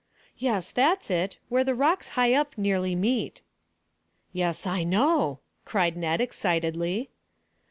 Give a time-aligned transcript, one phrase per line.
[0.39, 3.43] "Yes, that's it; where the rocks high up nearly meet."
[4.33, 7.11] "Yes, I know," cried Ned excitedly.